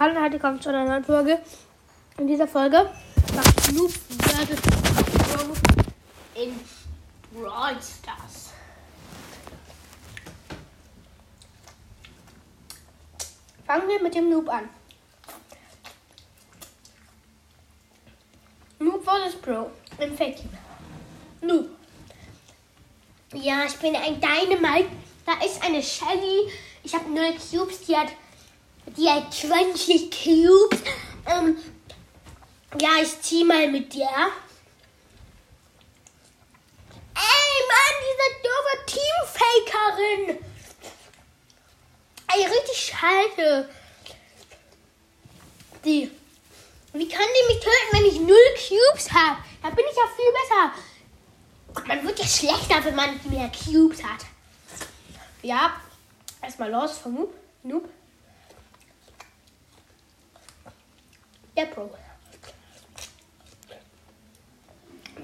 [0.00, 1.40] Hallo und heute kommt zu einer neuen Folge.
[2.18, 2.88] In dieser Folge
[3.34, 4.60] macht Snoop vs.
[4.60, 6.60] Pro in
[7.32, 8.52] Brawl Stars.
[13.66, 14.68] Fangen wir mit dem Noob an.
[18.78, 19.34] Noob vs.
[19.42, 20.38] Pro im Fake
[21.40, 21.70] Noob.
[23.32, 24.90] Ja, ich bin ein Dynamite.
[25.26, 26.52] Da ist eine Shelly.
[26.84, 27.80] Ich habe null Cubes.
[27.80, 28.10] Die hat,
[28.96, 30.80] die 20 Cubes.
[31.26, 31.56] Ähm,
[32.80, 34.08] ja, ich zieh mal mit dir.
[37.14, 40.38] Ey, Mann, diese doofe Teamfakerin.
[42.28, 43.68] Ey, richtig scheiße.
[45.84, 46.10] Die.
[46.92, 49.38] Wie kann die mich töten, wenn ich null Cubes habe?
[49.62, 51.86] Da bin ich ja viel besser.
[51.86, 54.24] Man wird ja schlechter, wenn man mehr Cubes hat.
[55.42, 55.80] Ja,
[56.42, 57.28] erstmal los vom
[57.62, 57.88] Noob.
[61.58, 61.90] Der Pro.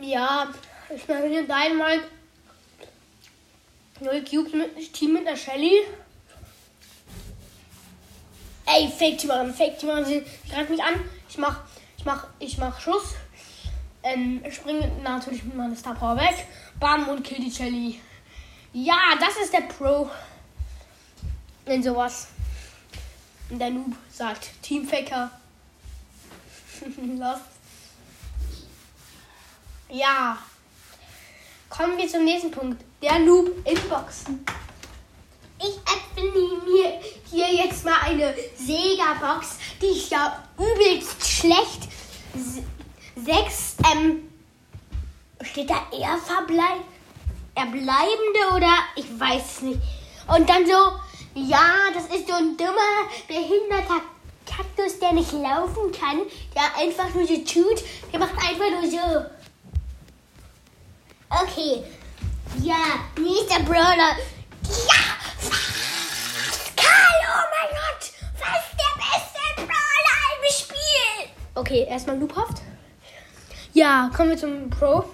[0.00, 0.52] Ja,
[0.92, 2.08] ich mache hier Dynamite.
[4.00, 5.82] Neue Cubes mit Team mit der Shelly.
[8.66, 10.94] Ey, Fake Team Fake Team Sie greift mich an.
[11.28, 11.60] Ich mach,
[11.96, 13.14] ich mach, ich mach Schuss.
[14.02, 16.48] Ähm, springe natürlich mit meiner Star Power weg.
[16.80, 18.00] Bam und kill die Shelly.
[18.72, 20.10] Ja, das ist der Pro.
[21.66, 22.26] In sowas.
[23.50, 25.30] Und der Noob sagt Teamfaker.
[27.18, 27.38] Los.
[29.88, 30.38] Ja.
[31.68, 32.82] Kommen wir zum nächsten Punkt.
[33.02, 34.44] Der Noob Inboxen.
[35.58, 36.30] Ich öffne
[36.64, 41.88] mir hier jetzt mal eine Sega-Box, die ist ja übelst schlecht.
[43.16, 44.28] Sechs, ähm,
[45.42, 46.82] steht da eher verbleib,
[47.54, 49.80] erbleibende oder ich weiß es nicht.
[50.26, 50.92] Und dann so,
[51.34, 54.02] ja, das ist so ein dummer, behinderter
[54.46, 56.22] Kaktus, der nicht laufen kann,
[56.54, 59.26] der einfach nur so tut, der macht einfach nur so.
[61.30, 61.82] Okay.
[62.62, 64.16] Ja, nächster Brawler.
[64.86, 65.02] Ja!
[66.76, 68.12] Karl, oh mein Gott!
[68.38, 71.30] Was ist der beste Brawler im Spiel?
[71.54, 72.62] Okay, erstmal Loophaft.
[73.72, 75.04] Ja, kommen wir zum Pro.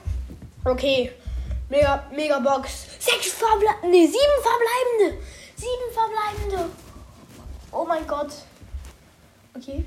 [0.65, 1.12] Okay.
[1.71, 2.87] Mega, Mega Box.
[2.99, 3.88] Sechs verbleibende.
[3.88, 5.26] Nee, sieben verbleibende.
[5.56, 6.71] Sieben verbleibende.
[7.72, 8.32] Oh mein Gott.
[9.55, 9.84] Okay.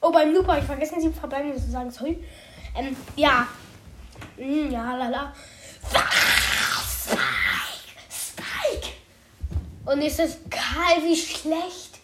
[0.00, 1.90] Oh, beim Loop habe ich vergessen, sieben verbleibende zu sagen.
[1.90, 2.22] Sorry.
[2.74, 3.48] Ähm, ja.
[4.36, 5.34] Hm, ja, lala.
[5.88, 7.18] Spike!
[8.10, 8.92] Spike!
[9.84, 11.98] Und ist es Karl, wie schlecht.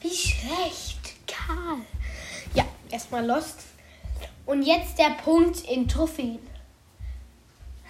[0.00, 1.78] Wie schlecht, Karl.
[2.54, 3.60] Ja, erstmal Lost.
[4.46, 6.38] Und jetzt der Punkt in Trophäen.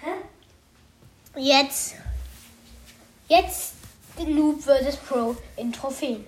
[0.01, 0.11] Hä?
[1.39, 1.95] Jetzt.
[3.27, 3.73] Jetzt
[4.25, 4.97] Noob vs.
[4.97, 6.25] Pro in Trophäen.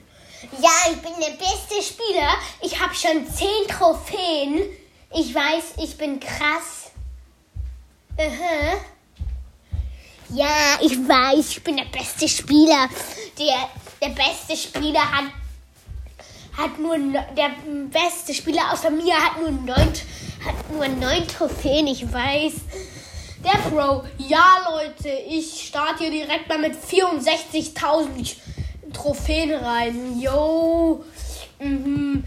[0.62, 2.30] Ja, ich bin der beste Spieler.
[2.62, 4.62] Ich habe schon 10 Trophäen.
[5.14, 6.92] Ich weiß, ich bin krass.
[8.18, 8.78] Aha.
[10.30, 12.88] Ja, ich weiß, ich bin der beste Spieler.
[13.38, 13.70] Der,
[14.02, 15.26] der beste Spieler hat,
[16.58, 17.52] hat nur der
[17.90, 19.94] beste Spieler außer mir hat nur neun,
[20.46, 21.88] hat nur neun Trophäen.
[21.88, 22.54] Ich weiß.
[23.44, 24.04] Der Pro.
[24.18, 28.36] Ja, Leute, ich starte hier direkt mal mit 64.000
[28.94, 30.20] Trophäen rein.
[30.20, 31.04] Yo.
[31.60, 32.24] Mhm.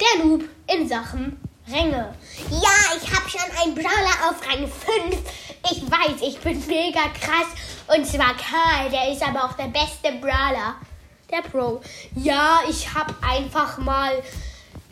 [0.00, 1.38] Der Noob in Sachen
[1.68, 2.14] Ränge.
[2.50, 5.18] Ja, ich habe schon einen Brawler auf Rang 5.
[5.70, 7.46] Ich weiß, ich bin mega krass.
[7.86, 10.76] Und zwar Karl, der ist aber auch der beste Brawler.
[11.30, 11.80] Der Pro.
[12.16, 14.22] Ja, ich habe einfach mal.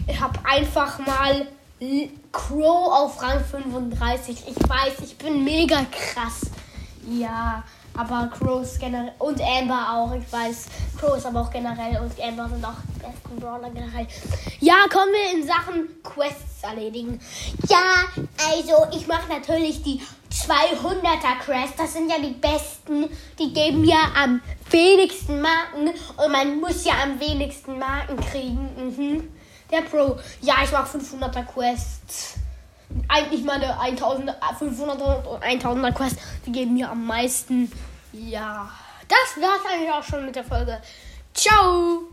[0.06, 1.47] Ich habe einfach mal
[2.33, 4.44] Crow auf Rang 35.
[4.49, 6.50] Ich weiß, ich bin mega krass.
[7.06, 7.62] Ja,
[7.97, 9.12] aber Crow ist generell.
[9.19, 10.12] Und Amber auch.
[10.14, 10.66] Ich weiß,
[10.98, 12.00] Crow ist aber auch generell.
[12.00, 14.06] Und Amber sind auch die besten Brawler generell.
[14.60, 17.20] Ja, kommen wir in Sachen Quests erledigen.
[17.69, 18.04] Ja,
[18.50, 20.00] also ich mache natürlich die
[20.32, 21.76] 200er Quests.
[21.76, 23.08] Das sind ja die besten.
[23.38, 25.88] Die geben ja am wenigsten Marken.
[25.88, 28.70] Und man muss ja am wenigsten Marken kriegen.
[28.76, 29.28] Mhm.
[29.71, 30.18] Der Pro.
[30.41, 32.41] Ja, ich mache 500er Quests.
[33.09, 36.21] Eigentlich meine 1500 und 1000er Quests.
[36.47, 37.71] Die geben mir am meisten.
[38.12, 38.71] Ja.
[39.09, 40.80] Das war's eigentlich auch schon mit der Folge.
[41.34, 42.04] Ciao!